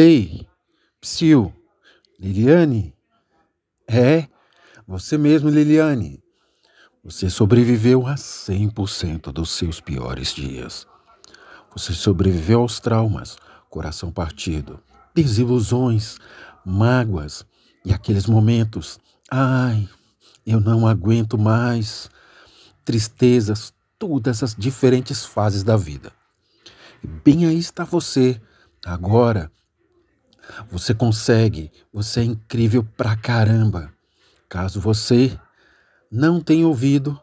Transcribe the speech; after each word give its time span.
Ei, 0.00 0.46
Psyu, 1.00 1.52
Liliane? 2.20 2.94
É, 3.84 4.28
você 4.86 5.18
mesmo, 5.18 5.48
Liliane. 5.50 6.22
Você 7.02 7.28
sobreviveu 7.28 8.06
a 8.06 8.14
100% 8.14 9.32
dos 9.32 9.50
seus 9.50 9.80
piores 9.80 10.32
dias. 10.32 10.86
Você 11.72 11.92
sobreviveu 11.94 12.60
aos 12.60 12.78
traumas, 12.78 13.38
coração 13.68 14.12
partido, 14.12 14.80
desilusões, 15.12 16.16
mágoas 16.64 17.44
e 17.84 17.92
aqueles 17.92 18.26
momentos. 18.26 19.00
Ai, 19.28 19.88
eu 20.46 20.60
não 20.60 20.86
aguento 20.86 21.36
mais. 21.36 22.08
Tristezas, 22.84 23.74
todas 23.98 24.44
as 24.44 24.54
diferentes 24.54 25.24
fases 25.24 25.64
da 25.64 25.76
vida. 25.76 26.12
E 27.02 27.08
bem 27.08 27.46
aí 27.46 27.58
está 27.58 27.82
você, 27.82 28.40
agora. 28.86 29.50
Você 30.70 30.94
consegue, 30.94 31.70
você 31.92 32.20
é 32.20 32.24
incrível 32.24 32.84
pra 32.96 33.16
caramba. 33.16 33.92
Caso 34.48 34.80
você 34.80 35.38
não 36.10 36.40
tenha 36.40 36.66
ouvido, 36.66 37.20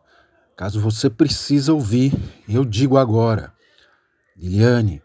caso 0.55 0.80
você 0.80 1.09
precisa 1.09 1.73
ouvir, 1.73 2.13
eu 2.48 2.63
digo 2.63 2.98
agora. 2.98 3.54
Liliane, 4.38 5.02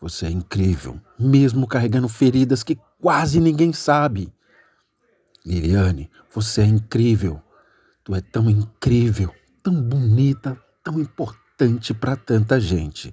você 0.00 0.26
é 0.26 0.30
incrível, 0.30 1.00
mesmo 1.18 1.66
carregando 1.66 2.08
feridas 2.08 2.62
que 2.62 2.78
quase 3.00 3.40
ninguém 3.40 3.72
sabe. 3.72 4.32
Liliane, 5.44 6.10
você 6.34 6.62
é 6.62 6.66
incrível. 6.66 7.40
Tu 8.02 8.14
é 8.14 8.20
tão 8.20 8.50
incrível, 8.50 9.34
tão 9.62 9.74
bonita, 9.80 10.58
tão 10.82 11.00
importante 11.00 11.94
para 11.94 12.16
tanta 12.16 12.60
gente. 12.60 13.12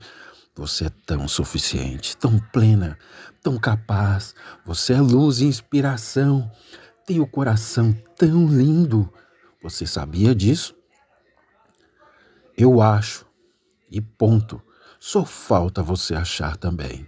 Você 0.56 0.86
é 0.86 0.90
tão 1.06 1.28
suficiente, 1.28 2.16
tão 2.18 2.38
plena, 2.38 2.98
tão 3.42 3.58
capaz. 3.58 4.36
Você 4.66 4.94
é 4.94 5.02
luz 5.02 5.40
e 5.40 5.46
inspiração. 5.46 6.52
Tem 7.06 7.20
o 7.20 7.28
coração 7.28 7.94
tão 8.18 8.48
lindo. 8.48 9.12
Você 9.64 9.86
sabia 9.86 10.36
disso? 10.36 10.76
Eu 12.58 12.82
acho. 12.82 13.26
E 13.90 14.02
ponto. 14.02 14.62
Só 15.00 15.26
falta 15.26 15.82
você 15.82 16.16
achar 16.16 16.58
também. 16.58 17.08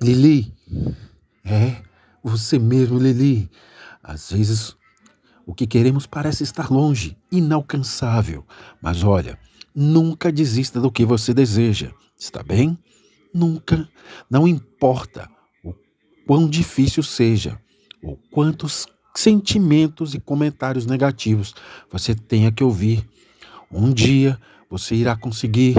Lili. 0.00 0.54
É, 1.44 1.82
você 2.22 2.58
mesmo, 2.58 2.98
Lili. 2.98 3.50
Às 4.02 4.30
vezes 4.30 4.76
o 5.46 5.54
que 5.54 5.66
queremos 5.66 6.06
parece 6.06 6.42
estar 6.44 6.70
longe, 6.70 7.16
inalcançável. 7.30 8.46
Mas 8.80 9.02
olha, 9.02 9.38
nunca 9.74 10.30
desista 10.30 10.80
do 10.80 10.90
que 10.90 11.04
você 11.04 11.32
deseja. 11.32 11.92
Está 12.18 12.42
bem? 12.42 12.78
Nunca. 13.34 13.88
Não 14.30 14.46
importa 14.46 15.28
o 15.64 15.74
quão 16.26 16.48
difícil 16.48 17.02
seja, 17.02 17.58
ou 18.02 18.18
quantos 18.30 18.86
sentimentos 19.14 20.14
e 20.14 20.20
comentários 20.20 20.86
negativos 20.86 21.54
você 21.90 22.14
tenha 22.14 22.50
que 22.50 22.64
ouvir. 22.64 23.06
Um 23.70 23.92
dia 23.92 24.38
você 24.70 24.94
irá 24.94 25.16
conseguir. 25.16 25.76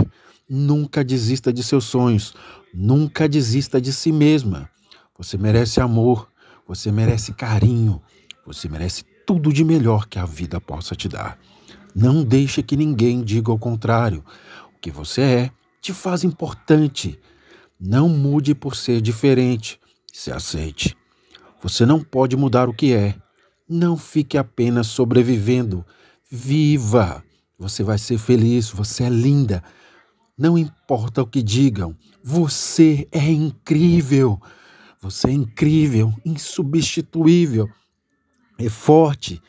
Nunca 0.50 1.04
desista 1.04 1.52
de 1.52 1.64
seus 1.64 1.86
sonhos. 1.86 2.34
Nunca 2.74 3.28
desista 3.28 3.80
de 3.80 3.94
si 3.94 4.12
mesma. 4.12 4.70
Você 5.18 5.38
merece 5.38 5.80
amor. 5.80 6.30
Você 6.68 6.92
merece 6.92 7.34
carinho. 7.34 8.02
Você 8.46 8.68
merece 8.68 9.04
tudo 9.26 9.54
de 9.54 9.64
melhor 9.64 10.08
que 10.08 10.20
a 10.20 10.26
vida 10.26 10.60
possa 10.60 10.96
te 10.96 11.08
dar. 11.08 11.40
Não 11.96 12.24
deixe 12.24 12.64
que 12.64 12.76
ninguém 12.76 13.24
diga 13.24 13.52
o 13.52 13.60
contrário. 13.60 14.24
O 14.76 14.80
que 14.80 14.92
você 14.92 15.22
é 15.22 15.52
te 15.82 15.94
faz 15.94 16.24
importante. 16.24 17.20
Não 17.80 18.08
mude 18.08 18.56
por 18.56 18.76
ser 18.76 19.02
diferente. 19.02 19.80
Se 20.12 20.32
aceite. 20.32 20.96
Você 21.62 21.86
não 21.86 22.04
pode 22.04 22.36
mudar 22.36 22.70
o 22.70 22.74
que 22.74 22.94
é. 22.94 23.16
Não 23.68 23.98
fique 23.98 24.38
apenas 24.38 24.88
sobrevivendo. 24.88 25.86
Viva! 26.30 27.24
Você 27.58 27.84
vai 27.84 27.98
ser 27.98 28.18
feliz, 28.18 28.70
você 28.70 29.04
é 29.04 29.10
linda. 29.10 29.64
Não 30.38 30.58
importa 30.58 31.22
o 31.22 31.28
que 31.28 31.42
digam, 31.42 31.96
você 32.24 33.08
é 33.12 33.32
incrível. 33.32 34.42
Você 35.00 35.28
é 35.28 35.32
incrível, 35.32 36.14
insubstituível. 36.26 37.70
É 38.58 38.70
forte. 38.70 39.42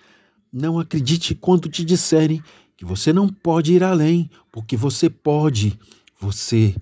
Não 0.56 0.78
acredite 0.78 1.34
quando 1.34 1.68
te 1.68 1.84
disserem 1.84 2.40
que 2.76 2.84
você 2.84 3.12
não 3.12 3.28
pode 3.28 3.72
ir 3.72 3.82
além, 3.82 4.30
porque 4.52 4.76
você 4.76 5.10
pode. 5.10 5.76
Você, 6.20 6.76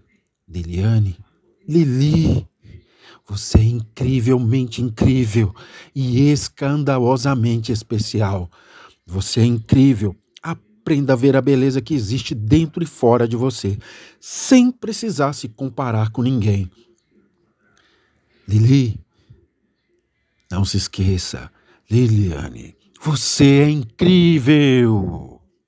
Liliane, 0.47 1.17
Lili, 1.67 2.47
você 3.27 3.57
é 3.57 3.65
incrivelmente 3.65 4.83
incrível 4.83 5.55
e 5.95 6.31
escandalosamente 6.31 7.73
especial. 7.73 8.51
Você 9.07 9.41
é 9.41 9.47
incrível. 9.47 10.15
Aprenda 10.43 11.15
a 11.15 11.17
ver 11.17 11.35
a 11.35 11.41
beleza 11.41 11.81
que 11.81 11.95
existe 11.95 12.35
dentro 12.35 12.83
e 12.83 12.87
fora 12.87 13.27
de 13.27 13.37
você, 13.37 13.79
sem 14.21 14.71
precisar 14.71 15.33
se 15.33 15.49
comparar 15.49 16.11
com 16.11 16.21
ninguém. 16.21 16.71
Lili, 18.47 19.01
não 20.51 20.63
se 20.63 20.77
esqueça, 20.77 21.51
Liliane, 21.91 22.77
você 23.05 23.63
é 23.63 23.69
incrível! 23.69 25.32